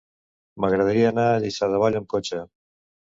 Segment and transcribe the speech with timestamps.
[0.63, 2.41] M'agradaria anar a Lliçà de Vall amb cotxe.